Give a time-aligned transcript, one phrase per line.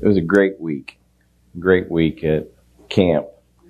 [0.00, 0.98] It was a great week.
[1.58, 2.48] Great week at
[2.88, 3.26] camp.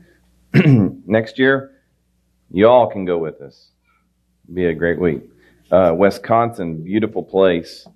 [0.55, 1.71] Next year,
[2.51, 3.71] you all can go with us.
[4.53, 5.23] Be a great week.
[5.71, 7.87] Uh, Wisconsin, beautiful place,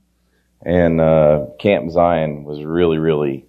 [0.65, 3.47] and uh, Camp Zion was really, really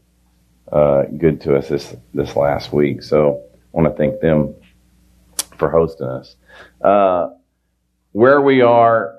[0.72, 3.02] uh, good to us this this last week.
[3.04, 4.56] So I want to thank them
[5.58, 6.36] for hosting us.
[6.82, 7.30] Uh,
[8.12, 9.16] where we are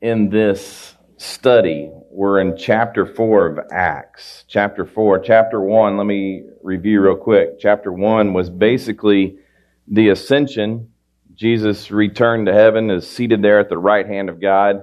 [0.00, 4.44] in this study, we're in chapter 4 of Acts.
[4.46, 5.20] Chapter 4.
[5.20, 7.58] Chapter 1, let me review real quick.
[7.58, 9.38] Chapter 1 was basically
[9.88, 10.90] the ascension.
[11.34, 14.82] Jesus returned to heaven, is seated there at the right hand of God.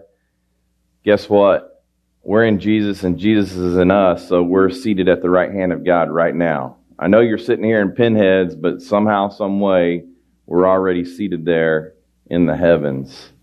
[1.05, 1.85] Guess what?
[2.23, 5.71] We're in Jesus and Jesus is in us, so we're seated at the right hand
[5.71, 6.77] of God right now.
[6.97, 10.03] I know you're sitting here in pinheads, but somehow, some way,
[10.47, 11.93] we're already seated there
[12.25, 13.33] in the heavens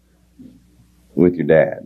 [1.15, 1.86] with your dad.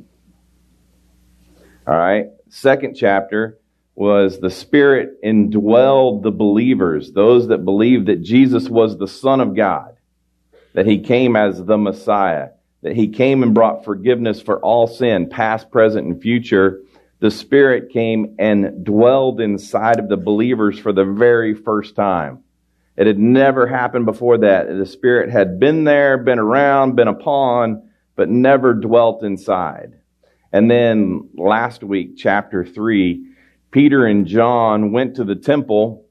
[1.86, 2.26] All right.
[2.48, 3.58] Second chapter
[3.94, 9.54] was the Spirit indwelled the believers, those that believed that Jesus was the Son of
[9.54, 9.96] God,
[10.72, 12.50] that He came as the Messiah,
[12.82, 16.80] that He came and brought forgiveness for all sin, past, present, and future.
[17.20, 22.42] The Spirit came and dwelled inside of the believers for the very first time.
[22.96, 24.66] It had never happened before that.
[24.66, 29.99] The Spirit had been there, been around, been upon, but never dwelt inside.
[30.52, 33.24] And then last week, chapter 3,
[33.70, 36.06] Peter and John went to the temple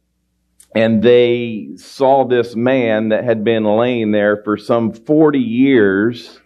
[0.75, 6.39] and they saw this man that had been laying there for some 40 years.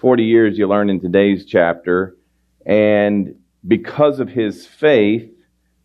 [0.00, 2.16] 40 years, you learn in today's chapter.
[2.64, 3.34] And
[3.66, 5.30] because of his faith,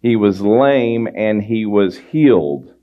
[0.01, 2.73] he was lame and he was healed.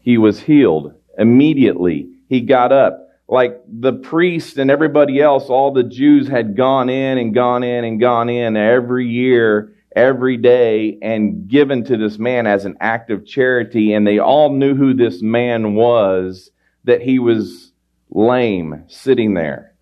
[0.00, 2.10] He was healed immediately.
[2.28, 2.99] He got up
[3.30, 7.84] like the priest and everybody else, all the Jews had gone in and gone in
[7.84, 13.08] and gone in every year, every day, and given to this man as an act
[13.10, 13.92] of charity.
[13.92, 16.50] And they all knew who this man was,
[16.84, 17.72] that he was
[18.10, 19.76] lame, sitting there.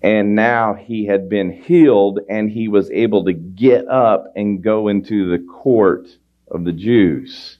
[0.00, 4.86] And now he had been healed and he was able to get up and go
[4.86, 6.06] into the court
[6.48, 7.58] of the Jews.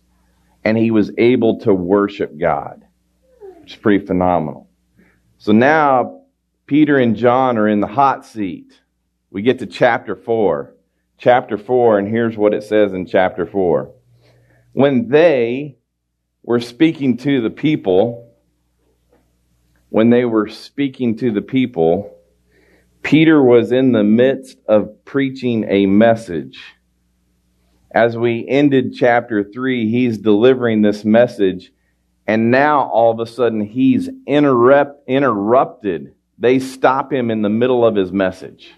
[0.63, 2.84] And he was able to worship God
[3.73, 4.69] is pretty phenomenal.
[5.39, 6.23] So now
[6.67, 8.81] Peter and John are in the hot seat.
[9.31, 10.75] We get to chapter 4.
[11.17, 13.91] Chapter 4, and here's what it says in chapter 4.
[14.73, 15.77] When they
[16.43, 18.35] were speaking to the people,
[19.91, 22.19] when they were speaking to the people,
[23.03, 26.61] Peter was in the midst of preaching a message.
[27.93, 31.71] As we ended chapter 3, he's delivering this message
[32.27, 36.15] and now all of a sudden he's interrupt, interrupted.
[36.39, 38.73] They stop him in the middle of his message.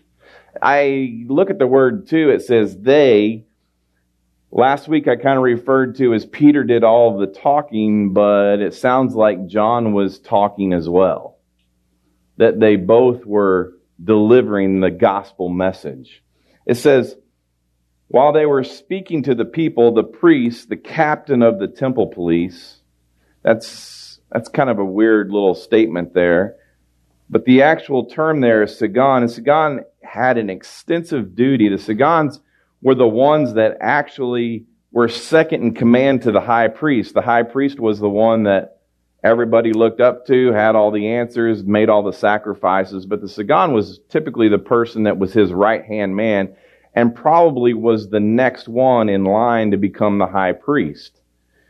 [0.61, 3.45] I look at the word too, it says they.
[4.51, 8.61] Last week I kind of referred to as Peter did all of the talking, but
[8.61, 11.39] it sounds like John was talking as well.
[12.39, 16.23] That they both were delivering the gospel message.
[16.67, 17.17] It says,
[18.09, 22.76] while they were speaking to the people, the priest, the captain of the temple police,
[23.47, 26.57] that's, that's kind of a weird little statement there.
[27.31, 31.69] But the actual term there is Sagan, and Sagan had an extensive duty.
[31.69, 32.41] The Sagans
[32.83, 37.15] were the ones that actually were second in command to the high priest.
[37.15, 38.81] The high priest was the one that
[39.23, 43.73] everybody looked up to, had all the answers, made all the sacrifices, but the Sagan
[43.73, 46.57] was typically the person that was his right hand man
[46.95, 51.21] and probably was the next one in line to become the high priest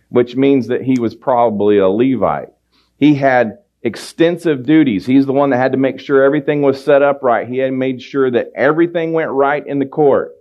[0.08, 2.48] which means that he was probably a Levite.
[2.98, 5.06] He had extensive duties.
[5.06, 7.48] He's the one that had to make sure everything was set up right.
[7.48, 10.32] He had made sure that everything went right in the court.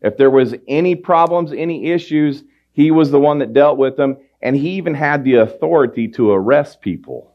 [0.00, 4.16] If there was any problems, any issues, he was the one that dealt with them,
[4.40, 7.34] and he even had the authority to arrest people.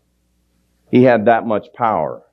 [0.90, 2.24] He had that much power.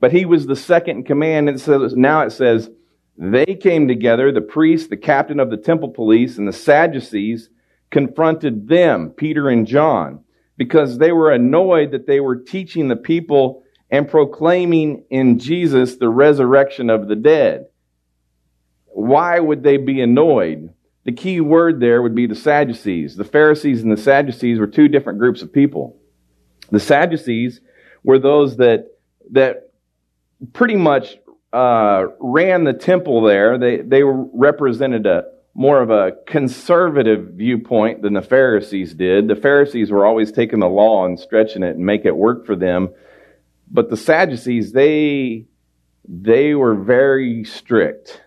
[0.00, 2.70] But he was the second in command, and says, now it says,
[3.18, 7.50] they came together, the priest, the captain of the temple police, and the Sadducees,
[7.92, 10.24] confronted them, Peter and John,
[10.56, 16.08] because they were annoyed that they were teaching the people and proclaiming in Jesus the
[16.08, 17.66] resurrection of the dead.
[18.86, 20.72] Why would they be annoyed?
[21.04, 23.16] The key word there would be the Sadducees.
[23.16, 26.00] The Pharisees and the Sadducees were two different groups of people.
[26.70, 27.60] The Sadducees
[28.02, 28.86] were those that,
[29.32, 29.70] that
[30.52, 31.18] pretty much
[31.52, 33.58] uh, ran the temple there.
[33.58, 39.28] They, they represented a, more of a conservative viewpoint than the Pharisees did.
[39.28, 42.56] The Pharisees were always taking the law and stretching it and make it work for
[42.56, 42.88] them.
[43.70, 45.46] But the Sadducees, they,
[46.08, 48.22] they were very strict.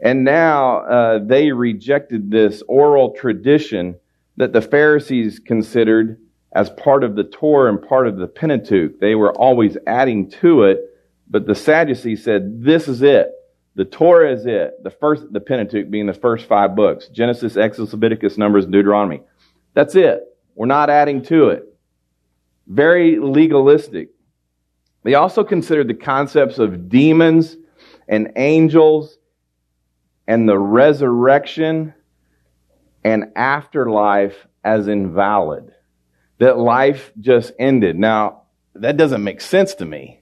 [0.00, 3.96] And now uh, they rejected this oral tradition
[4.36, 6.18] that the Pharisees considered
[6.52, 8.98] as part of the Torah and part of the Pentateuch.
[8.98, 10.80] They were always adding to it,
[11.30, 13.30] but the Sadducees said, this is it.
[13.74, 14.82] The Torah is it.
[14.82, 17.08] The first, the Pentateuch being the first five books.
[17.08, 19.22] Genesis, Exodus, Leviticus, Numbers, Deuteronomy.
[19.74, 20.22] That's it.
[20.54, 21.64] We're not adding to it.
[22.66, 24.10] Very legalistic.
[25.02, 27.56] They also considered the concepts of demons
[28.06, 29.18] and angels
[30.26, 31.94] and the resurrection
[33.02, 35.72] and afterlife as invalid.
[36.38, 37.98] That life just ended.
[37.98, 38.42] Now,
[38.74, 40.21] that doesn't make sense to me.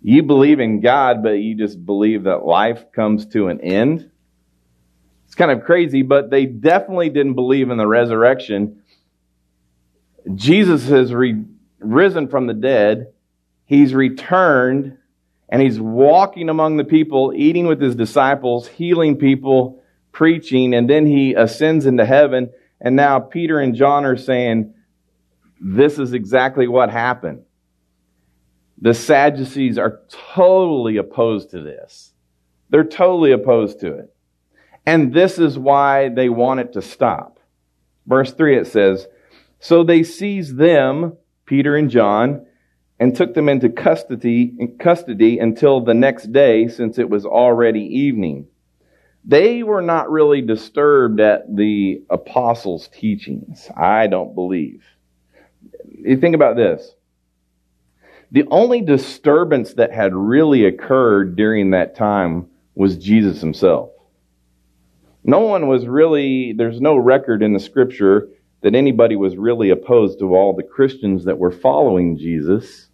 [0.00, 4.10] You believe in God, but you just believe that life comes to an end.
[5.26, 8.82] It's kind of crazy, but they definitely didn't believe in the resurrection.
[10.34, 11.44] Jesus has re-
[11.80, 13.12] risen from the dead.
[13.64, 14.96] He's returned
[15.48, 21.06] and he's walking among the people, eating with his disciples, healing people, preaching, and then
[21.06, 22.50] he ascends into heaven.
[22.80, 24.74] And now Peter and John are saying,
[25.60, 27.42] this is exactly what happened.
[28.80, 32.12] The Sadducees are totally opposed to this.
[32.70, 34.14] They're totally opposed to it.
[34.86, 37.40] And this is why they want it to stop.
[38.06, 39.06] Verse 3 it says,
[39.58, 41.14] So they seized them,
[41.44, 42.46] Peter and John,
[43.00, 48.46] and took them into custody, custody until the next day, since it was already evening.
[49.24, 54.84] They were not really disturbed at the apostles' teachings, I don't believe.
[55.86, 56.94] You think about this.
[58.30, 63.90] The only disturbance that had really occurred during that time was Jesus himself.
[65.24, 68.28] No one was really, there's no record in the scripture
[68.62, 72.88] that anybody was really opposed to all the Christians that were following Jesus.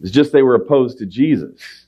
[0.00, 1.86] It's just they were opposed to Jesus.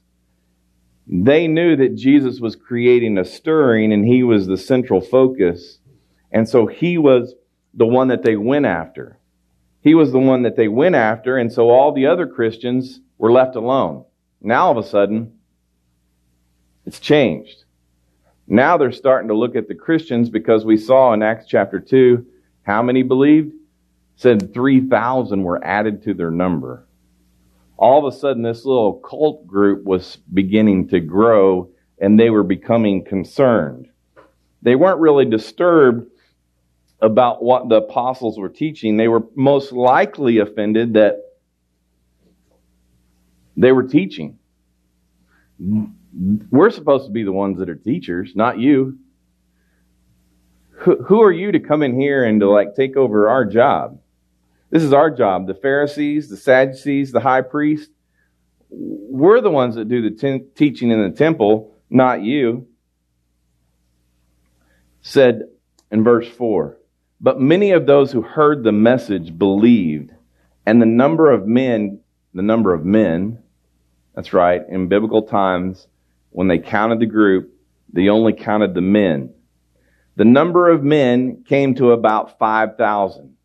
[1.07, 5.79] They knew that Jesus was creating a stirring and he was the central focus.
[6.31, 7.35] And so he was
[7.75, 9.19] the one that they went after.
[9.83, 13.33] He was the one that they went after, and so all the other Christians were
[13.33, 14.05] left alone.
[14.41, 15.39] Now all of a sudden,
[16.87, 17.65] it's changed.
[18.47, 22.27] Now they're starting to look at the Christians because we saw in Acts chapter 2
[22.63, 23.55] how many believed?
[24.17, 26.87] Said 3,000 were added to their number.
[27.77, 32.45] All of a sudden, this little cult group was beginning to grow and they were
[32.45, 33.89] becoming concerned.
[34.63, 36.12] They weren't really disturbed
[37.03, 41.17] about what the apostles were teaching, they were most likely offended that
[43.57, 44.39] they were teaching.
[45.59, 48.99] We're supposed to be the ones that are teachers, not you.
[50.79, 54.01] Who, are you to come in here and to like take over our job?
[54.71, 55.47] This is our job.
[55.47, 57.91] The Pharisees, the Sadducees, the high priest,
[58.71, 62.67] we're the ones that do the ten- teaching in the temple, not you.
[65.03, 65.43] Said
[65.91, 66.79] in verse 4
[67.23, 70.11] but many of those who heard the message believed,
[70.67, 72.01] and the number of men,
[72.35, 73.39] the number of men,
[74.15, 75.87] that's right, in biblical times,
[76.31, 77.55] when they counted the group,
[77.93, 79.33] they only counted the men.
[80.17, 83.37] The number of men came to about 5,000.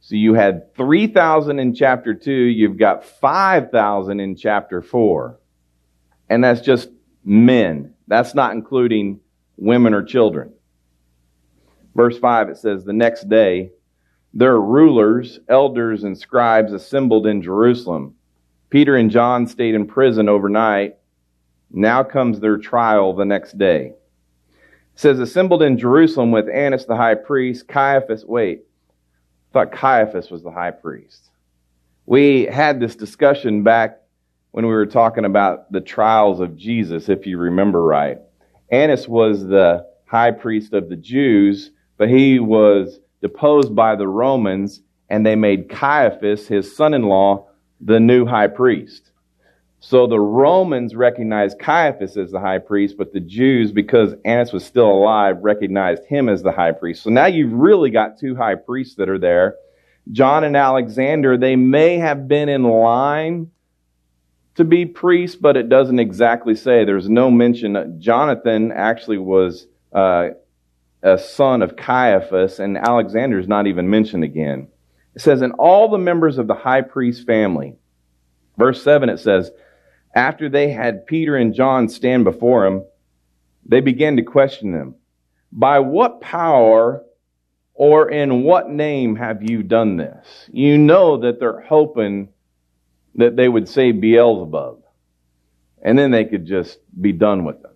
[0.00, 5.38] So you had 3,000 in chapter 2, you've got 5,000 in chapter 4.
[6.28, 6.88] And that's just
[7.24, 7.94] men.
[8.08, 9.20] That's not including
[9.56, 10.52] women or children.
[11.94, 13.70] Verse 5, it says, The next day,
[14.32, 18.14] their rulers, elders, and scribes assembled in Jerusalem.
[18.70, 20.96] Peter and John stayed in prison overnight.
[21.72, 23.86] Now comes their trial the next day.
[23.86, 28.62] It says, assembled in Jerusalem with Annas the high priest, Caiaphas, wait,
[29.50, 31.30] I thought Caiaphas was the high priest.
[32.06, 34.00] We had this discussion back
[34.52, 38.18] when we were talking about the trials of Jesus, if you remember right.
[38.70, 41.70] Annas was the high priest of the Jews,
[42.00, 44.80] but he was deposed by the Romans,
[45.10, 47.46] and they made Caiaphas, his son in law,
[47.78, 49.10] the new high priest.
[49.80, 54.64] So the Romans recognized Caiaphas as the high priest, but the Jews, because Annas was
[54.64, 57.02] still alive, recognized him as the high priest.
[57.02, 59.56] So now you've really got two high priests that are there.
[60.10, 63.50] John and Alexander, they may have been in line
[64.54, 66.86] to be priests, but it doesn't exactly say.
[66.86, 68.00] There's no mention.
[68.00, 70.30] Jonathan actually was uh,
[71.02, 74.68] a son of Caiaphas, and Alexander is not even mentioned again.
[75.14, 77.76] It says, and all the members of the high priest family.
[78.56, 79.50] Verse 7, it says,
[80.14, 82.84] after they had Peter and John stand before him,
[83.64, 84.96] they began to question them.
[85.52, 87.02] By what power
[87.74, 90.26] or in what name have you done this?
[90.52, 92.28] You know that they're hoping
[93.14, 94.82] that they would say Beelzebub,
[95.82, 97.72] and then they could just be done with them.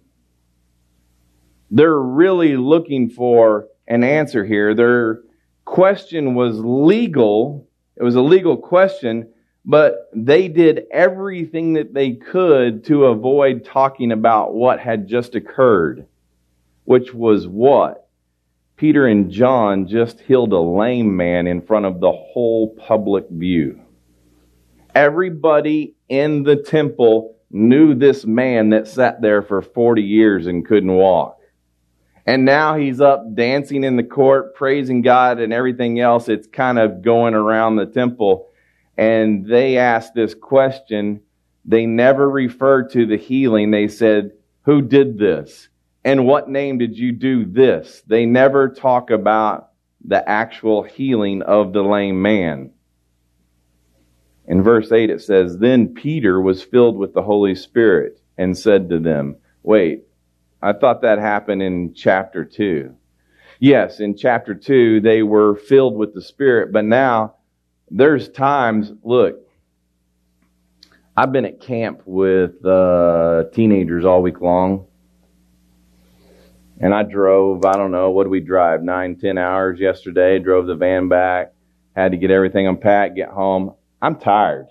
[1.74, 4.76] They're really looking for an answer here.
[4.76, 5.22] Their
[5.64, 7.68] question was legal.
[7.96, 9.32] It was a legal question,
[9.64, 16.06] but they did everything that they could to avoid talking about what had just occurred,
[16.84, 18.08] which was what?
[18.76, 23.80] Peter and John just healed a lame man in front of the whole public view.
[24.94, 30.92] Everybody in the temple knew this man that sat there for 40 years and couldn't
[30.92, 31.40] walk.
[32.26, 36.28] And now he's up dancing in the court, praising God and everything else.
[36.28, 38.48] It's kind of going around the temple.
[38.96, 41.20] And they asked this question.
[41.64, 43.70] They never referred to the healing.
[43.70, 45.68] They said, Who did this?
[46.04, 48.02] And what name did you do this?
[48.06, 49.70] They never talk about
[50.04, 52.70] the actual healing of the lame man.
[54.46, 58.90] In verse 8 it says, Then Peter was filled with the Holy Spirit and said
[58.90, 60.04] to them, Wait,
[60.64, 62.94] I thought that happened in chapter 2.
[63.60, 67.34] Yes, in chapter 2 they were filled with the Spirit, but now
[67.90, 69.36] there's times, look,
[71.14, 74.86] I've been at camp with uh, teenagers all week long.
[76.80, 78.82] And I drove, I don't know, what did we drive?
[78.82, 80.38] Nine, ten hours yesterday.
[80.38, 81.52] Drove the van back.
[81.94, 83.74] Had to get everything unpacked, get home.
[84.00, 84.66] I'm tired.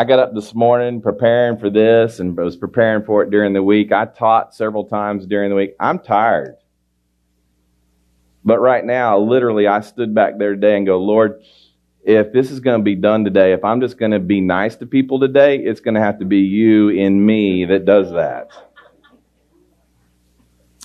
[0.00, 3.62] I got up this morning preparing for this and was preparing for it during the
[3.62, 3.92] week.
[3.92, 5.74] I taught several times during the week.
[5.78, 6.56] I'm tired.
[8.42, 11.42] But right now, literally, I stood back there today and go, Lord,
[12.02, 14.74] if this is going to be done today, if I'm just going to be nice
[14.76, 18.48] to people today, it's going to have to be you in me that does that.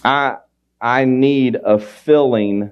[0.03, 0.39] I,
[0.81, 2.69] I need a filling.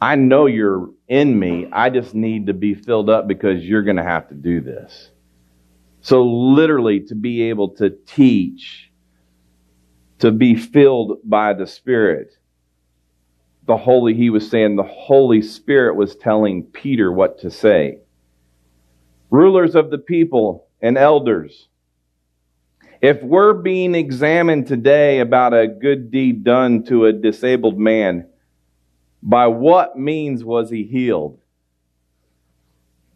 [0.00, 1.68] I know you're in me.
[1.70, 5.10] I just need to be filled up because you're going to have to do this.
[6.00, 8.90] So literally to be able to teach,
[10.20, 12.32] to be filled by the Spirit.
[13.66, 17.98] The Holy, he was saying the Holy Spirit was telling Peter what to say.
[19.28, 21.68] Rulers of the people and elders,
[23.02, 28.28] if we're being examined today about a good deed done to a disabled man,
[29.22, 31.38] by what means was he healed?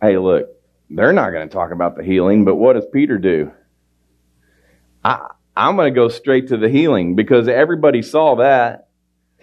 [0.00, 0.48] Hey, look,
[0.88, 3.50] they're not going to talk about the healing, but what does Peter do?
[5.04, 8.88] I, I'm going to go straight to the healing because everybody saw that.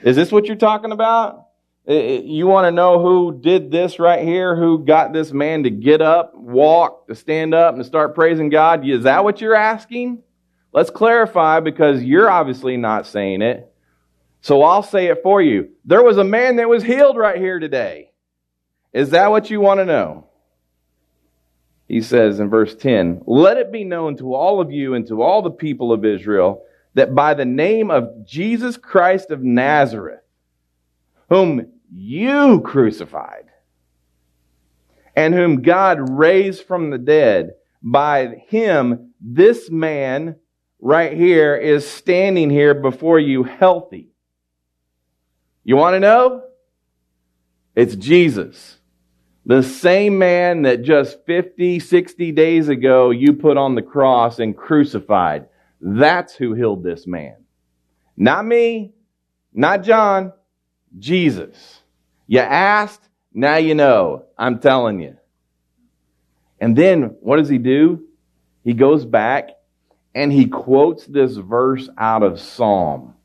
[0.03, 1.47] Is this what you're talking about?
[1.85, 4.55] You want to know who did this right here?
[4.55, 8.87] Who got this man to get up, walk, to stand up, and start praising God?
[8.87, 10.23] Is that what you're asking?
[10.71, 13.72] Let's clarify because you're obviously not saying it.
[14.43, 15.69] So I'll say it for you.
[15.85, 18.11] There was a man that was healed right here today.
[18.91, 20.27] Is that what you want to know?
[21.87, 25.21] He says in verse 10, Let it be known to all of you and to
[25.21, 26.61] all the people of Israel
[26.93, 30.19] that by the name of Jesus Christ of Nazareth,
[31.29, 33.45] whom you crucified,
[35.15, 40.35] and whom God raised from the dead, by him this man
[40.81, 44.12] right here is standing here before you healthy.
[45.63, 46.43] You want to know?
[47.75, 48.77] It's Jesus.
[49.45, 54.55] The same man that just 50, 60 days ago you put on the cross and
[54.55, 55.47] crucified.
[55.81, 57.35] That's who healed this man.
[58.15, 58.93] Not me,
[59.53, 60.33] not John,
[60.97, 61.81] Jesus.
[62.27, 64.25] You asked, now you know.
[64.37, 65.17] I'm telling you.
[66.59, 68.05] And then what does he do?
[68.63, 69.49] He goes back
[70.15, 73.15] and he quotes this verse out of Psalm.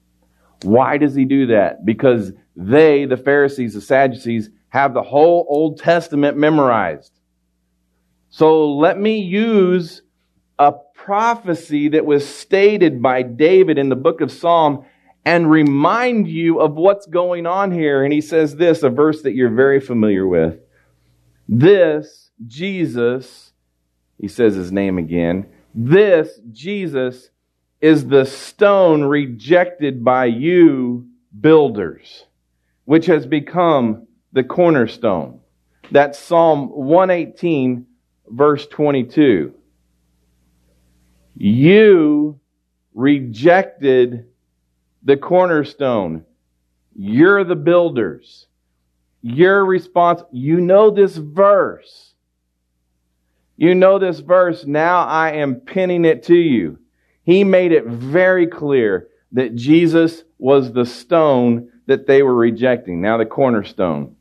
[0.63, 1.85] Why does he do that?
[1.85, 7.13] Because they, the Pharisees, the Sadducees, have the whole Old Testament memorized.
[8.31, 10.03] So let me use
[10.59, 14.85] a prophecy that was stated by David in the book of Psalm
[15.25, 18.03] and remind you of what's going on here.
[18.03, 20.59] And he says this, a verse that you're very familiar with.
[21.49, 23.53] This, Jesus,
[24.19, 27.31] he says his name again, this, Jesus,
[27.81, 31.07] is the stone rejected by you
[31.41, 32.25] builders,
[32.85, 35.41] which has become the cornerstone.
[35.91, 37.87] That's Psalm 118,
[38.29, 39.55] verse 22.
[41.37, 42.41] You
[42.95, 44.27] rejected
[45.05, 46.25] the cornerstone.
[46.95, 48.49] You're the builders.
[49.23, 52.15] Your response, you know this verse.
[53.57, 54.65] You know this verse.
[54.67, 56.79] Now I am pinning it to you.
[57.29, 63.03] He made it very clear that Jesus was the stone that they were rejecting.
[63.03, 64.17] Now the cornerstone.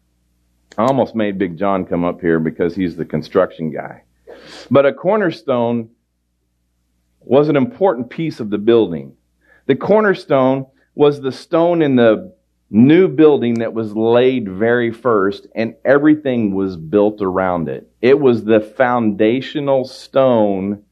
[0.77, 4.03] I almost made Big John come up here because he's the construction guy.
[4.69, 5.91] But a cornerstone
[7.21, 9.15] was an important piece of the building.
[9.67, 12.35] The cornerstone was the stone in the
[12.69, 17.89] new building that was laid very first, and everything was built around it.
[18.01, 20.83] It was the foundational stone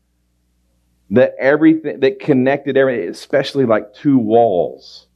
[1.11, 5.07] that everything that connected everything, especially like two walls.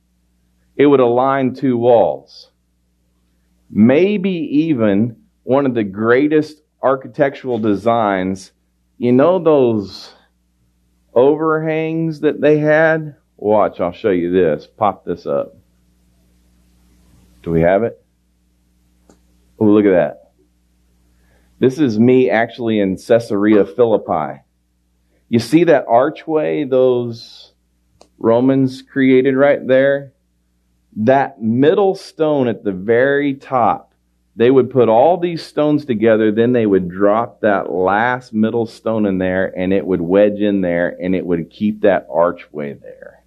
[0.75, 2.51] It would align two walls.
[3.69, 8.51] Maybe even one of the greatest architectural designs.
[8.98, 10.13] You know those
[11.13, 13.15] overhangs that they had?
[13.38, 14.67] Watch, I'll show you this.
[14.67, 15.55] Pop this up.
[17.41, 18.03] Do we have it?
[19.60, 20.31] Oh, look at that.
[21.60, 24.41] This is me actually in Caesarea Philippi.
[25.29, 27.53] You see that archway those
[28.17, 30.13] Romans created right there?
[30.98, 33.93] That middle stone at the very top,
[34.36, 39.05] they would put all these stones together, then they would drop that last middle stone
[39.05, 43.24] in there, and it would wedge in there, and it would keep that archway there.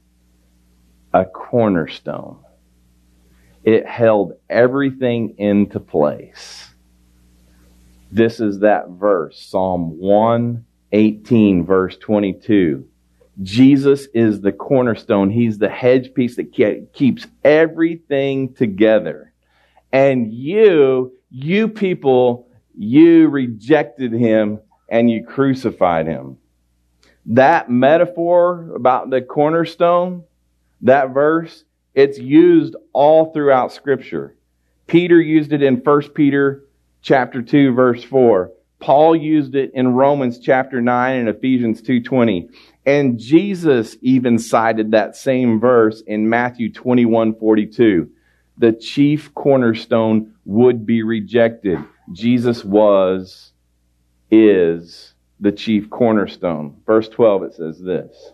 [1.15, 2.39] A cornerstone.
[3.63, 6.69] It held everything into place.
[8.11, 9.99] This is that verse, Psalm
[10.93, 12.87] 118, verse 22.
[13.43, 15.31] Jesus is the cornerstone.
[15.31, 16.53] He's the hedge piece that
[16.93, 19.33] keeps everything together.
[19.91, 22.47] And you, you people,
[22.77, 26.37] you rejected him and you crucified him.
[27.25, 30.25] That metaphor about the cornerstone,
[30.83, 34.37] that verse, it's used all throughout scripture.
[34.87, 36.65] Peter used it in 1 Peter
[37.01, 38.53] chapter 2 verse 4.
[38.83, 42.49] Paul used it in Romans chapter 9 and Ephesians 2:20.
[42.85, 48.09] And Jesus even cited that same verse in Matthew 21:42.
[48.59, 51.79] The chief cornerstone would be rejected.
[52.13, 53.53] Jesus was
[54.33, 56.75] is the chief cornerstone.
[56.85, 58.33] Verse 12 it says this.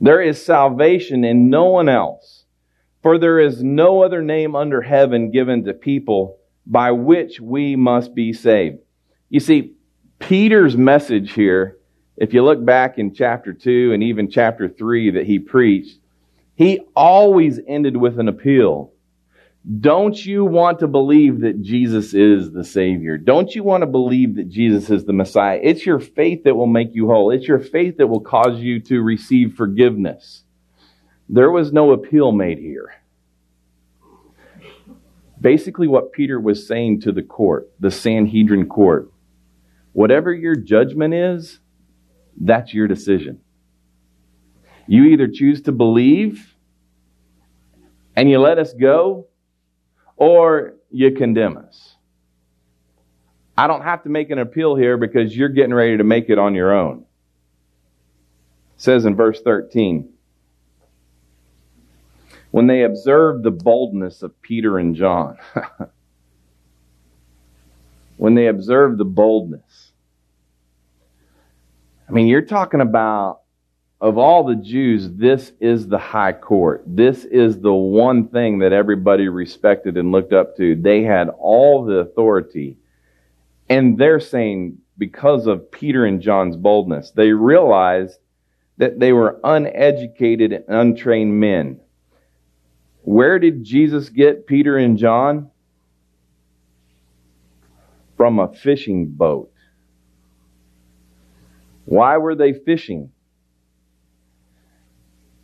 [0.00, 2.46] There is salvation in no one else,
[3.02, 8.14] for there is no other name under heaven given to people by which we must
[8.14, 8.78] be saved.
[9.28, 9.74] You see,
[10.18, 11.78] Peter's message here,
[12.16, 15.98] if you look back in chapter 2 and even chapter 3 that he preached,
[16.54, 18.92] he always ended with an appeal.
[19.80, 23.18] Don't you want to believe that Jesus is the Savior?
[23.18, 25.60] Don't you want to believe that Jesus is the Messiah?
[25.62, 27.30] It's your faith that will make you whole.
[27.30, 30.44] It's your faith that will cause you to receive forgiveness.
[31.28, 32.90] There was no appeal made here.
[35.40, 39.10] Basically, what Peter was saying to the court, the Sanhedrin court,
[39.92, 41.60] whatever your judgment is,
[42.38, 43.40] that's your decision.
[44.86, 46.54] You either choose to believe
[48.16, 49.28] and you let us go,
[50.16, 51.96] or you condemn us.
[53.56, 56.38] I don't have to make an appeal here because you're getting ready to make it
[56.38, 57.04] on your own.
[58.74, 60.12] It says in verse 13,
[62.50, 65.38] when they observed the boldness of Peter and John,
[68.16, 69.92] when they observed the boldness,
[72.08, 73.40] I mean, you're talking about
[74.00, 76.82] of all the Jews, this is the high court.
[76.86, 80.74] This is the one thing that everybody respected and looked up to.
[80.74, 82.78] They had all the authority.
[83.68, 88.18] And they're saying, because of Peter and John's boldness, they realized
[88.78, 91.78] that they were uneducated and untrained men.
[93.02, 95.50] Where did Jesus get Peter and John?
[98.16, 99.52] From a fishing boat.
[101.86, 103.10] Why were they fishing?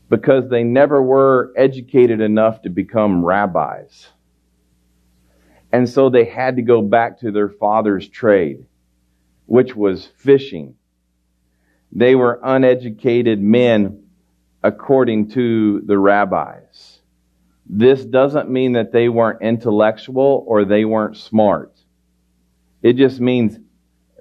[0.08, 4.08] because they never were educated enough to become rabbis.
[5.72, 8.66] And so they had to go back to their father's trade,
[9.46, 10.76] which was fishing.
[11.92, 14.04] They were uneducated men
[14.62, 17.00] according to the rabbis.
[17.68, 21.72] This doesn't mean that they weren't intellectual or they weren't smart.
[22.82, 23.58] It just means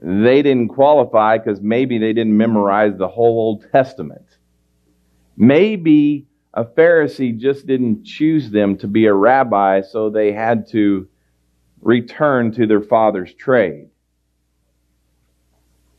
[0.01, 4.25] they didn't qualify because maybe they didn't memorize the whole Old Testament.
[5.37, 11.07] Maybe a Pharisee just didn't choose them to be a rabbi, so they had to
[11.81, 13.89] return to their father's trade.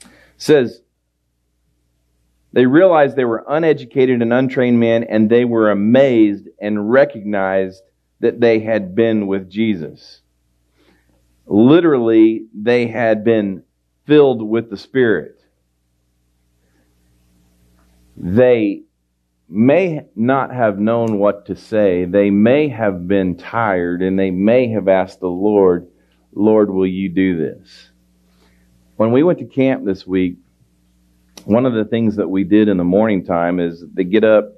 [0.00, 0.82] It says,
[2.52, 7.82] they realized they were uneducated and untrained men, and they were amazed and recognized
[8.20, 10.22] that they had been with Jesus.
[11.46, 13.62] Literally, they had been
[14.06, 15.40] filled with the Spirit.
[18.16, 18.82] They
[19.48, 22.04] may not have known what to say.
[22.04, 25.87] They may have been tired and they may have asked the Lord,
[26.32, 27.90] Lord, will you do this?
[28.96, 30.38] When we went to camp this week,
[31.46, 34.54] one of the things that we did in the morning time is they get up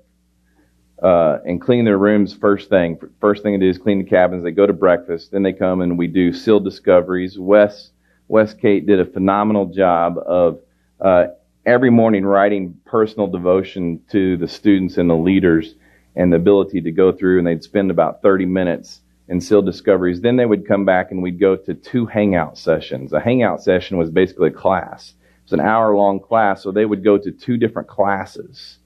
[1.03, 2.99] uh, and clean their rooms first thing.
[3.21, 4.43] First thing they do is clean the cabins.
[4.43, 5.31] They go to breakfast.
[5.31, 7.39] Then they come and we do sealed discoveries.
[7.39, 7.91] Wes,
[8.29, 10.61] Wes Kate did a phenomenal job of
[10.99, 11.27] uh,
[11.67, 15.75] every morning writing personal devotion to the students and the leaders
[16.17, 20.23] and the ability to go through and they'd spend about 30 minutes in sealed discoveries.
[20.23, 23.13] Then they would come back and we'd go to two hangout sessions.
[23.13, 25.13] A hangout session was basically a class.
[25.49, 28.77] It was an hour long class, so they would go to two different classes.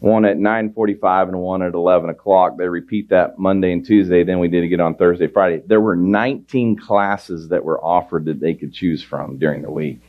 [0.00, 2.56] One at 9.45 and one at 11 o'clock.
[2.58, 4.24] They repeat that Monday and Tuesday.
[4.24, 5.62] Then we did it again on Thursday, Friday.
[5.64, 10.00] There were 19 classes that were offered that they could choose from during the week.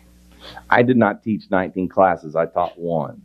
[0.68, 2.36] I did not teach 19 classes.
[2.36, 3.22] I taught one.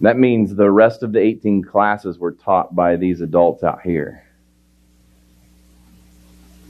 [0.00, 4.24] That means the rest of the 18 classes were taught by these adults out here.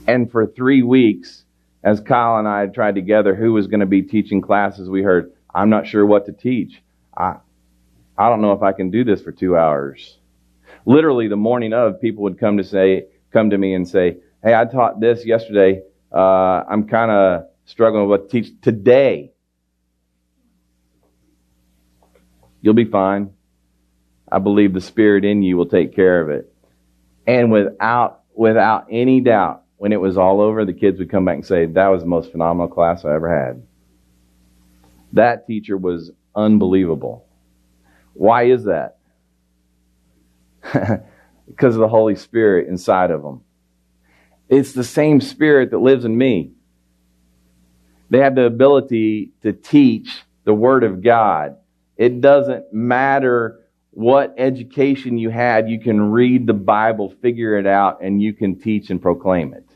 [0.05, 1.43] And for three weeks,
[1.83, 5.03] as Kyle and I had tried together who was going to be teaching classes, we
[5.03, 6.81] heard, I'm not sure what to teach.
[7.15, 7.37] I,
[8.17, 10.17] I don't know if I can do this for two hours.
[10.85, 14.55] Literally, the morning of, people would come to say, come to me and say, Hey,
[14.55, 15.81] I taught this yesterday.
[16.11, 19.31] Uh, I'm kind of struggling with what to teach today.
[22.61, 23.31] You'll be fine.
[24.31, 26.53] I believe the Spirit in you will take care of it.
[27.25, 31.35] And without, without any doubt, when it was all over, the kids would come back
[31.35, 33.63] and say, that was the most phenomenal class I ever had.
[35.13, 37.25] That teacher was unbelievable.
[38.13, 38.97] Why is that?
[41.47, 43.41] because of the Holy Spirit inside of them.
[44.49, 46.51] It's the same Spirit that lives in me.
[48.09, 51.57] They have the ability to teach the Word of God.
[51.97, 53.59] It doesn't matter
[53.91, 58.59] what education you had, you can read the Bible, figure it out, and you can
[58.59, 59.66] teach and proclaim it.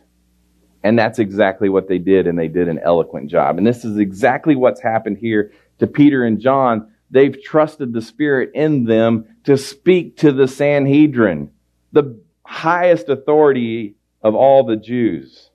[0.84, 3.58] And that's exactly what they did, and they did an eloquent job.
[3.58, 6.92] And this is exactly what's happened here to Peter and John.
[7.12, 11.52] They've trusted the Spirit in them to speak to the Sanhedrin,
[11.92, 15.50] the highest authority of all the Jews.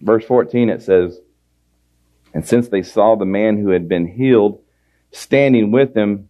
[0.00, 1.18] Verse 14 it says,
[2.34, 4.62] And since they saw the man who had been healed
[5.12, 6.28] standing with them,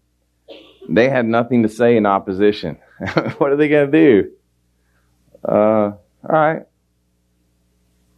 [0.88, 2.78] they had nothing to say in opposition.
[3.38, 4.30] what are they going to do?
[5.46, 6.62] Uh, all right.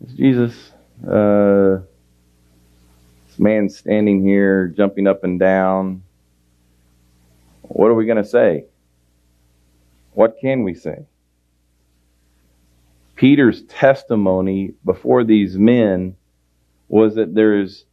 [0.02, 0.72] It's Jesus.
[1.06, 1.82] Uh,
[3.26, 6.02] this man standing here, jumping up and down.
[7.62, 8.64] What are we going to say?
[10.14, 11.06] What can we say?
[13.14, 16.16] Peter's testimony before these men
[16.88, 17.84] was that there's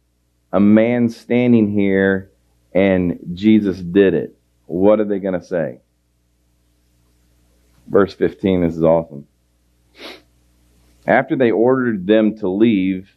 [0.52, 2.30] a man standing here
[2.74, 4.36] and Jesus did it.
[4.66, 5.80] What are they going to say?
[7.86, 9.26] Verse 15, this is awesome.
[11.06, 13.10] After they ordered them to leave,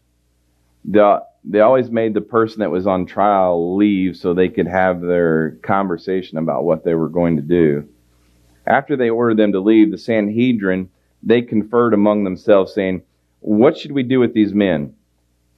[0.86, 5.02] the, they always made the person that was on trial leave so they could have
[5.02, 7.88] their conversation about what they were going to do.
[8.66, 10.90] After they ordered them to leave, the Sanhedrin,
[11.22, 13.04] they conferred among themselves, saying,
[13.40, 14.96] What should we do with these men?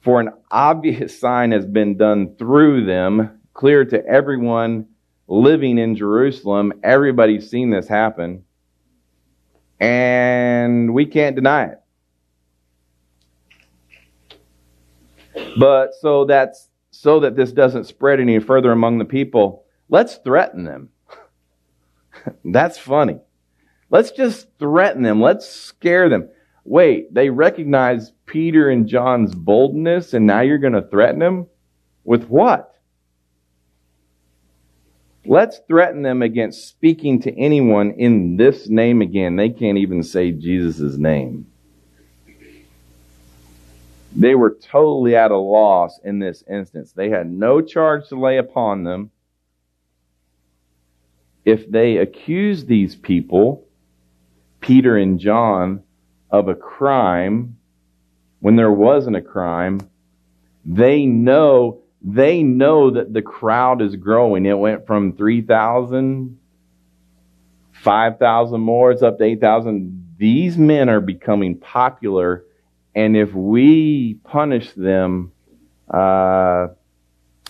[0.00, 4.86] For an obvious sign has been done through them, clear to everyone
[5.28, 6.72] living in Jerusalem.
[6.82, 8.44] Everybody's seen this happen.
[9.78, 11.80] And we can't deny it.
[15.58, 20.64] But so that's so that this doesn't spread any further among the people, let's threaten
[20.64, 20.88] them.
[22.44, 23.20] that's funny.
[23.90, 25.20] Let's just threaten them.
[25.20, 26.28] Let's scare them.
[26.64, 31.46] Wait, they recognize Peter and John's boldness and now you're going to threaten them?
[32.04, 32.74] With what?
[35.24, 39.36] Let's threaten them against speaking to anyone in this name again.
[39.36, 41.46] They can't even say Jesus' name.
[44.18, 46.92] They were totally at a loss in this instance.
[46.92, 49.10] They had no charge to lay upon them.
[51.44, 53.66] If they accused these people,
[54.60, 55.82] Peter and John,
[56.30, 57.56] of a crime
[58.40, 59.80] when there wasn't a crime,
[60.64, 64.46] they know they know that the crowd is growing.
[64.46, 66.38] It went from 3,000,
[67.72, 70.14] 5,000 more, it's up to 8,000.
[70.16, 72.45] These men are becoming popular,
[72.96, 75.30] and if we punish them,
[75.92, 76.68] uh,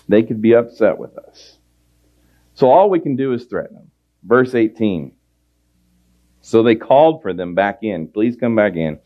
[0.09, 1.59] they could be upset with us.
[2.55, 3.91] So all we can do is threaten them.
[4.25, 5.13] Verse 18.
[6.41, 8.09] So they called for them back in.
[8.09, 8.99] Please come back in.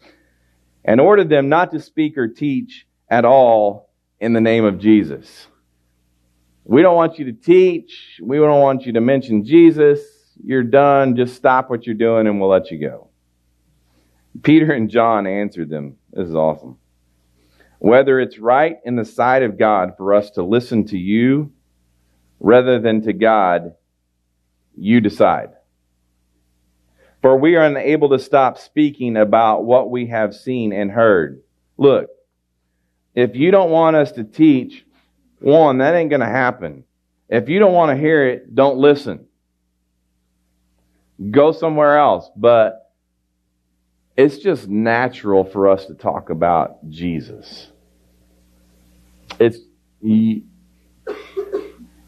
[0.83, 5.47] And ordered them not to speak or teach at all in the name of Jesus.
[6.65, 8.19] We don't want you to teach.
[8.23, 10.01] We don't want you to mention Jesus.
[10.43, 11.17] You're done.
[11.17, 13.11] Just stop what you're doing and we'll let you go.
[14.43, 15.97] Peter and John answered them.
[16.13, 16.79] This is awesome.
[17.79, 21.53] Whether it's right in the sight of God for us to listen to you
[22.39, 23.75] rather than to God,
[24.77, 25.51] You decide.
[27.23, 31.43] For we are unable to stop speaking about what we have seen and heard.
[31.77, 32.09] Look,
[33.15, 34.85] if you don't want us to teach,
[35.41, 36.85] one, that ain't going to happen.
[37.29, 39.27] If you don't want to hear it, don't listen.
[41.31, 42.31] Go somewhere else.
[42.37, 42.80] But
[44.21, 47.69] it's just natural for us to talk about Jesus.
[49.39, 49.59] It's,
[50.03, 50.43] you,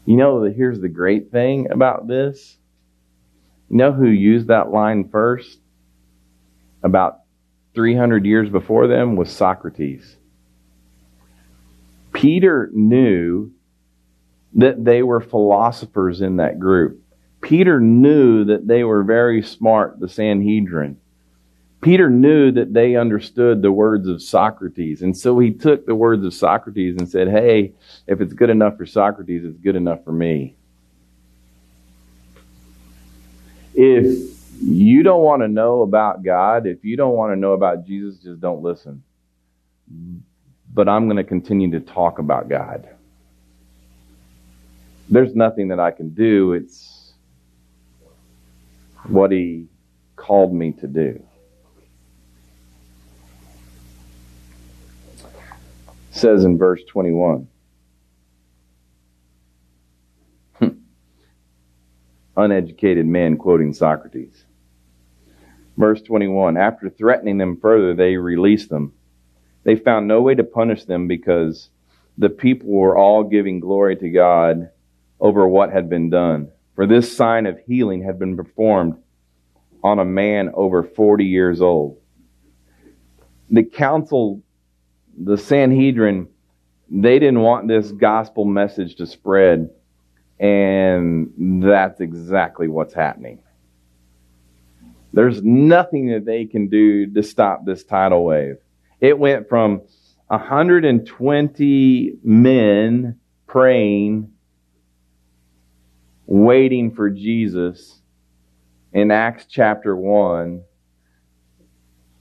[0.05, 2.57] you know, here's the great thing about this.
[3.67, 5.57] You know who used that line first?
[6.83, 7.21] About
[7.73, 10.15] 300 years before them was Socrates.
[12.11, 13.49] Peter knew
[14.53, 17.01] that they were philosophers in that group.
[17.41, 20.99] Peter knew that they were very smart, the Sanhedrin.
[21.83, 25.01] Peter knew that they understood the words of Socrates.
[25.01, 27.73] And so he took the words of Socrates and said, Hey,
[28.07, 30.55] if it's good enough for Socrates, it's good enough for me.
[33.75, 37.85] If you don't want to know about God, if you don't want to know about
[37.85, 39.03] Jesus, just don't listen.
[40.73, 42.87] But I'm going to continue to talk about God.
[45.09, 46.53] There's nothing that I can do.
[46.53, 47.11] It's
[49.07, 49.67] what He
[50.15, 51.21] called me to do.
[56.23, 57.49] Says in verse 21.
[60.53, 60.67] Hmm.
[62.37, 64.45] Uneducated man quoting Socrates.
[65.75, 68.93] Verse 21 After threatening them further, they released them.
[69.65, 71.69] They found no way to punish them because
[72.17, 74.69] the people were all giving glory to God
[75.19, 76.49] over what had been done.
[76.75, 78.95] For this sign of healing had been performed
[79.83, 81.97] on a man over 40 years old.
[83.49, 84.41] The council
[85.17, 86.27] the Sanhedrin,
[86.89, 89.69] they didn't want this gospel message to spread,
[90.39, 93.41] and that's exactly what's happening.
[95.13, 98.57] There's nothing that they can do to stop this tidal wave.
[98.99, 99.81] It went from
[100.27, 104.31] 120 men praying,
[106.25, 108.01] waiting for Jesus
[108.91, 110.63] in Acts chapter 1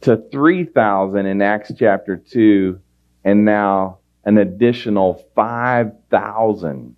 [0.02, 2.78] to 3,000 in Acts chapter 2,
[3.24, 6.96] and now an additional 5,000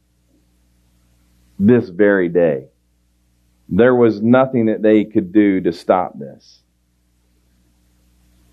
[1.59, 2.67] this very day.
[3.69, 6.61] There was nothing that they could do to stop this.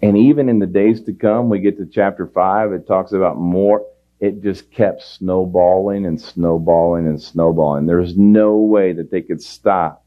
[0.02, 3.38] And even in the days to come, we get to chapter 5, it talks about
[3.38, 3.86] more.
[4.20, 7.86] It just kept snowballing and snowballing and snowballing.
[7.86, 10.04] There's no way that they could stop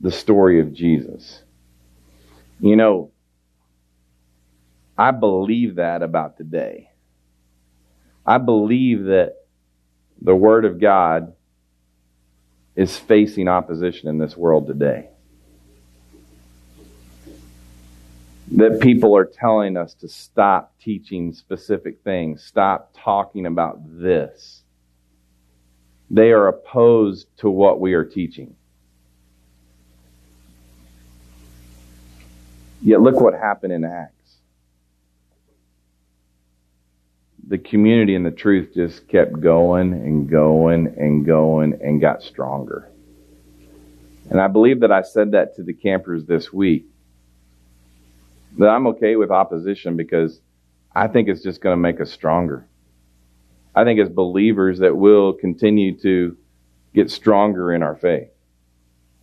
[0.00, 1.42] the story of Jesus.
[2.60, 3.10] You know,
[4.96, 6.90] I believe that about today.
[8.26, 9.36] I believe that
[10.20, 11.32] the Word of God
[12.76, 15.08] is facing opposition in this world today.
[18.52, 24.62] That people are telling us to stop teaching specific things, stop talking about this.
[26.10, 28.56] They are opposed to what we are teaching.
[32.82, 34.19] Yet look what happened in Acts.
[37.50, 42.88] The community and the truth just kept going and going and going and got stronger.
[44.30, 46.86] And I believe that I said that to the campers this week.
[48.58, 50.40] That I'm okay with opposition because
[50.94, 52.68] I think it's just going to make us stronger.
[53.74, 56.36] I think as believers that we'll continue to
[56.94, 58.28] get stronger in our faith.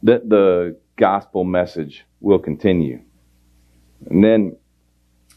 [0.04, 3.02] That the gospel message will continue.
[4.10, 4.58] And then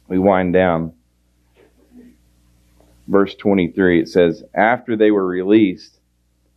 [0.08, 0.94] we wind down
[3.10, 6.00] verse 23, it says, After they were released,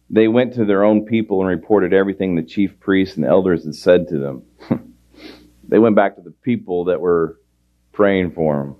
[0.09, 3.75] they went to their own people and reported everything the chief priests and elders had
[3.75, 4.43] said to them.
[5.67, 7.39] they went back to the people that were
[7.91, 8.75] praying for them.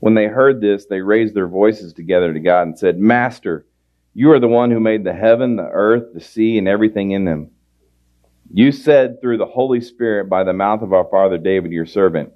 [0.00, 3.66] When they heard this, they raised their voices together to God and said, Master,
[4.12, 7.24] you are the one who made the heaven, the earth, the sea, and everything in
[7.24, 7.50] them.
[8.52, 12.32] You said through the Holy Spirit by the mouth of our father David, your servant,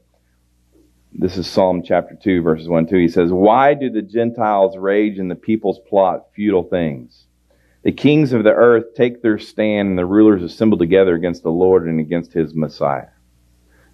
[1.12, 2.97] this is Psalm chapter 2, verses 1 2.
[2.97, 7.27] He says, Why do the Gentiles rage and the peoples plot futile things?
[7.83, 11.51] The kings of the earth take their stand and the rulers assemble together against the
[11.51, 13.09] Lord and against his Messiah.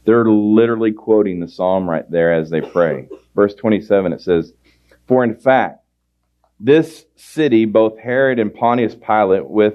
[0.05, 3.09] They're literally quoting the psalm right there as they pray.
[3.35, 4.53] Verse 27, it says,
[5.07, 5.85] For in fact,
[6.61, 9.75] this city, both Herod and Pontius Pilate, with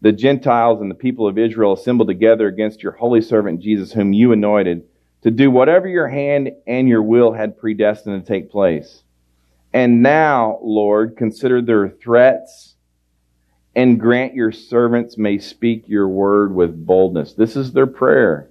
[0.00, 4.12] the Gentiles and the people of Israel assembled together against your holy servant Jesus, whom
[4.12, 4.84] you anointed,
[5.22, 9.02] to do whatever your hand and your will had predestined to take place.
[9.72, 12.74] And now, Lord, consider their threats
[13.74, 17.34] and grant your servants may speak your word with boldness.
[17.34, 18.48] This is their prayer.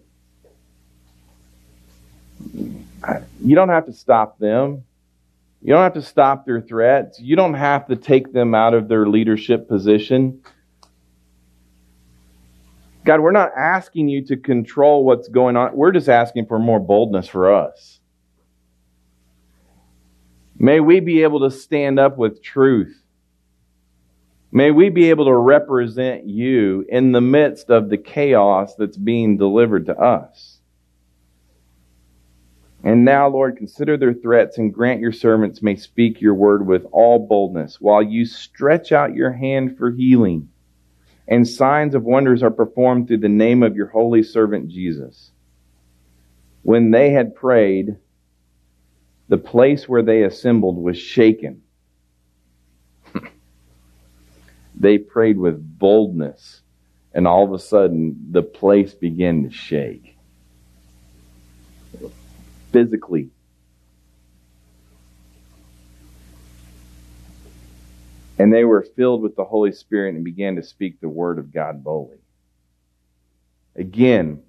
[3.42, 4.84] You don't have to stop them.
[5.62, 7.20] You don't have to stop their threats.
[7.20, 10.42] You don't have to take them out of their leadership position.
[13.06, 15.76] God, we're not asking you to control what's going on.
[15.76, 18.00] We're just asking for more boldness for us.
[20.58, 23.02] May we be able to stand up with truth.
[24.52, 29.38] May we be able to represent you in the midst of the chaos that's being
[29.38, 30.60] delivered to us.
[32.84, 36.86] And now, Lord, consider their threats and grant your servants may speak your word with
[36.92, 40.50] all boldness while you stretch out your hand for healing.
[41.30, 45.32] And signs of wonders are performed through the name of your holy servant Jesus.
[46.63, 47.98] When they had prayed,
[49.28, 51.62] the place where they assembled was shaken.
[54.76, 56.62] they prayed with boldness,
[57.13, 60.18] and all of a sudden the place began to shake
[62.72, 63.30] physically.
[68.39, 71.54] And they were filled with the Holy Spirit and began to speak the word of
[71.54, 72.19] God boldly.
[73.75, 74.43] Again,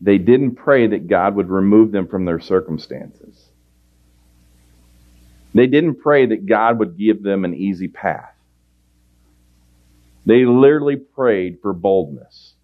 [0.00, 3.50] they didn't pray that God would remove them from their circumstances.
[5.54, 8.34] They didn't pray that God would give them an easy path.
[10.24, 12.54] They literally prayed for boldness.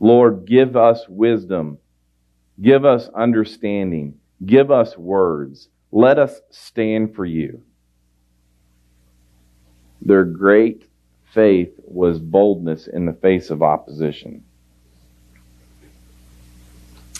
[0.00, 1.78] Lord, give us wisdom
[2.60, 4.14] Give us understanding.
[4.44, 5.68] Give us words.
[5.92, 7.62] Let us stand for you.
[10.02, 10.84] Their great
[11.32, 14.44] faith was boldness in the face of opposition.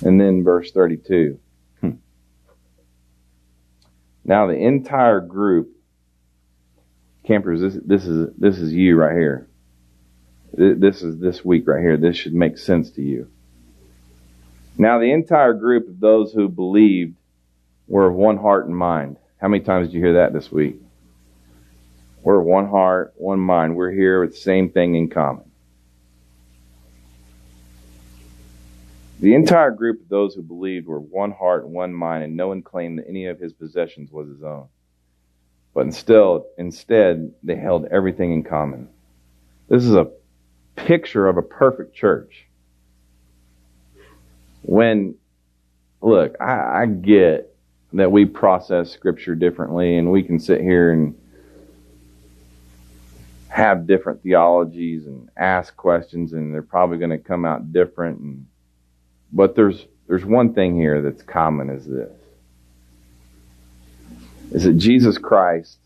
[0.02, 1.38] And then verse 32.
[1.80, 1.90] Hmm.
[4.24, 5.70] Now the entire group,
[7.24, 9.48] campers, this, this is this is you right here.
[10.52, 11.96] This is this week right here.
[11.96, 13.28] This should make sense to you.
[14.78, 17.16] Now, the entire group of those who believed
[17.88, 19.16] were of one heart and mind.
[19.38, 20.80] How many times did you hear that this week?
[22.22, 23.76] We're one heart, one mind.
[23.76, 25.44] We're here with the same thing in common.
[29.20, 32.48] The entire group of those who believed were one heart and one mind, and no
[32.48, 34.68] one claimed that any of his possessions was his own.
[35.74, 38.88] But instead, instead, they held everything in common.
[39.68, 40.10] This is a
[40.76, 42.46] picture of a perfect church
[44.62, 45.14] when,
[46.00, 47.54] look, I, I get
[47.92, 51.14] that we process scripture differently and we can sit here and
[53.58, 58.46] have different theologies and ask questions and they're probably going to come out different and
[59.32, 62.12] but there's there's one thing here that's common is this
[64.52, 65.78] is that Jesus Christ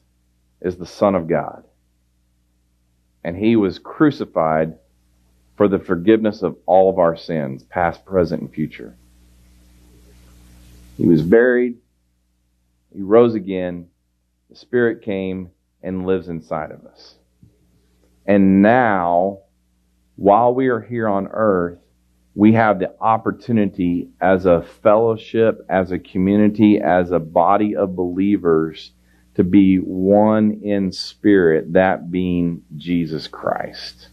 [0.61, 1.65] is the son of God
[3.25, 4.77] and he was crucified
[5.57, 8.95] for the forgiveness of all of our sins, past, present, and future.
[10.99, 11.79] He was buried.
[12.95, 13.89] He rose again.
[14.51, 15.51] The Spirit came
[15.83, 17.15] and lives inside of us.
[18.33, 19.41] And now,
[20.17, 21.79] while we are here on earth,
[22.35, 28.93] we have the opportunity as a fellowship, as a community, as a body of believers
[29.35, 34.09] to be one in spirit, that being Jesus Christ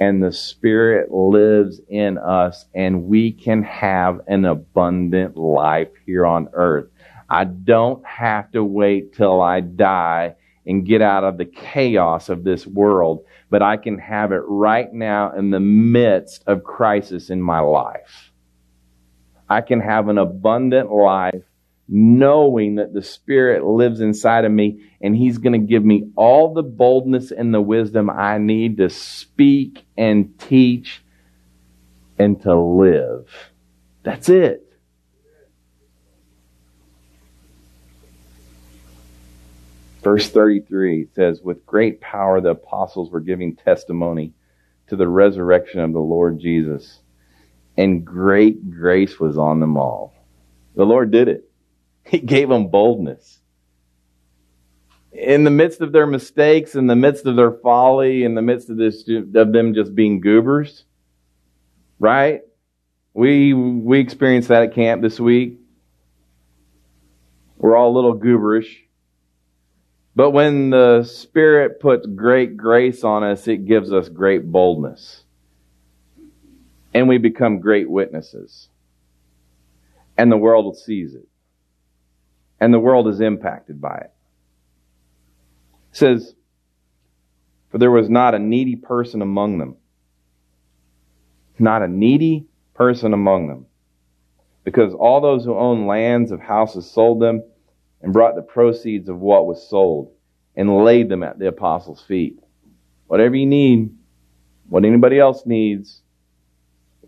[0.00, 6.48] and the Spirit lives in us, and we can have an abundant life here on
[6.54, 6.88] earth.
[7.28, 10.36] I don't have to wait till I die
[10.66, 14.92] and get out of the chaos of this world, but I can have it right
[14.92, 18.32] now in the midst of crisis in my life.
[19.48, 21.42] I can have an abundant life
[21.88, 26.54] knowing that the Spirit lives inside of me and He's going to give me all
[26.54, 31.02] the boldness and the wisdom I need to speak and teach
[32.18, 33.28] and to live.
[34.04, 34.71] That's it.
[40.02, 44.34] Verse 33 says, With great power the apostles were giving testimony
[44.88, 47.00] to the resurrection of the Lord Jesus,
[47.76, 50.12] and great grace was on them all.
[50.74, 51.48] The Lord did it.
[52.04, 53.38] He gave them boldness.
[55.12, 58.70] In the midst of their mistakes, in the midst of their folly, in the midst
[58.70, 60.84] of this, of them just being goobers,
[62.00, 62.40] right?
[63.14, 65.58] We, we experienced that at camp this week.
[67.56, 68.82] We're all a little gooberish.
[70.14, 75.24] But when the Spirit puts great grace on us, it gives us great boldness.
[76.92, 78.68] And we become great witnesses.
[80.18, 81.26] And the world sees it
[82.62, 84.12] and the world is impacted by it.
[85.90, 86.32] It says,
[87.70, 89.78] For there was not a needy person among them.
[91.58, 93.66] Not a needy person among them.
[94.62, 97.42] Because all those who owned lands of houses sold them
[98.02, 100.12] and brought the proceeds of what was sold
[100.56, 102.38] and laid them at the apostles' feet.
[103.06, 103.90] Whatever you need,
[104.68, 106.02] what anybody else needs,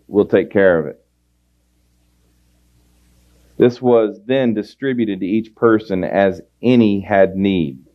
[0.07, 1.01] we'll take care of it.
[3.57, 7.85] This was then distributed to each person as any had need.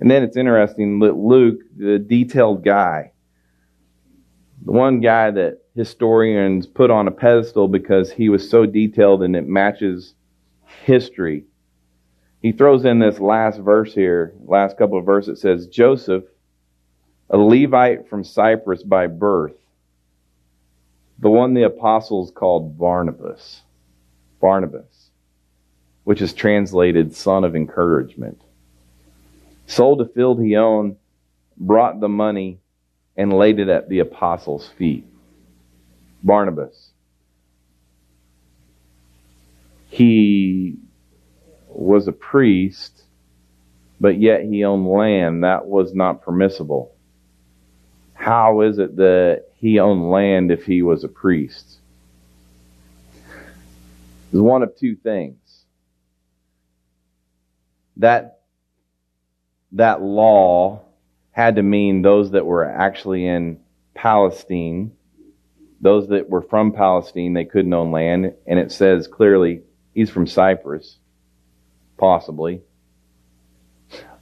[0.00, 3.12] And then it's interesting that Luke, the detailed guy,
[4.64, 9.34] the one guy that historians put on a pedestal because he was so detailed and
[9.34, 10.14] it matches
[10.84, 11.44] history.
[12.44, 15.38] He throws in this last verse here, last couple of verses.
[15.38, 16.24] It says, Joseph,
[17.30, 19.56] a Levite from Cyprus by birth,
[21.20, 23.62] the one the apostles called Barnabas.
[24.42, 25.08] Barnabas,
[26.02, 28.38] which is translated son of encouragement.
[29.66, 30.96] Sold a field he owned,
[31.56, 32.60] brought the money,
[33.16, 35.06] and laid it at the apostles' feet.
[36.22, 36.90] Barnabas.
[39.88, 40.76] He
[41.78, 43.04] was a priest,
[44.00, 45.44] but yet he owned land.
[45.44, 46.94] That was not permissible.
[48.14, 51.78] How is it that he owned land if he was a priest?
[54.32, 55.38] It's one of two things.
[57.98, 58.40] That,
[59.72, 60.82] that law
[61.30, 63.60] had to mean those that were actually in
[63.94, 64.92] Palestine,
[65.80, 68.34] those that were from Palestine, they couldn't own land.
[68.46, 69.62] And it says clearly
[69.92, 70.98] he's from Cyprus,
[71.96, 72.62] possibly.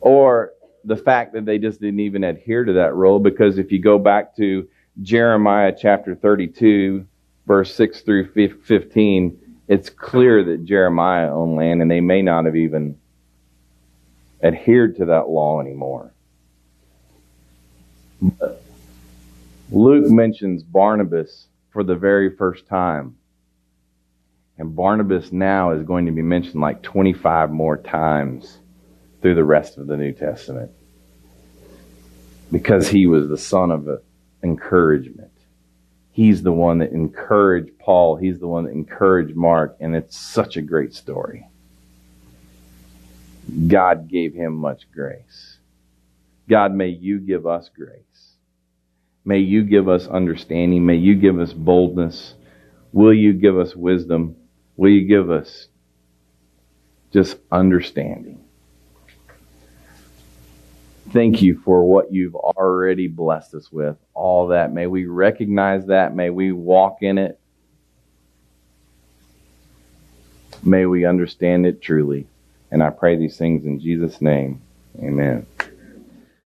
[0.00, 0.52] Or
[0.84, 3.98] the fact that they just didn't even adhere to that rule, because if you go
[3.98, 4.68] back to
[5.00, 7.06] Jeremiah chapter 32,
[7.46, 12.56] verse 6 through 15, it's clear that Jeremiah owned land and they may not have
[12.56, 12.98] even
[14.42, 16.12] adhered to that law anymore.
[19.70, 23.16] Luke mentions Barnabas for the very first time.
[24.62, 28.58] And Barnabas now is going to be mentioned like 25 more times
[29.20, 30.70] through the rest of the New Testament.
[32.52, 33.88] Because he was the son of
[34.40, 35.32] encouragement.
[36.12, 38.14] He's the one that encouraged Paul.
[38.14, 39.76] He's the one that encouraged Mark.
[39.80, 41.44] And it's such a great story.
[43.66, 45.56] God gave him much grace.
[46.48, 48.36] God, may you give us grace.
[49.24, 50.86] May you give us understanding.
[50.86, 52.34] May you give us boldness.
[52.92, 54.36] Will you give us wisdom?
[54.76, 55.68] Will you give us
[57.12, 58.44] just understanding?
[61.10, 63.96] Thank you for what you've already blessed us with.
[64.14, 64.72] All that.
[64.72, 66.14] May we recognize that.
[66.14, 67.38] May we walk in it.
[70.62, 72.26] May we understand it truly.
[72.70, 74.62] And I pray these things in Jesus' name.
[74.98, 75.46] Amen.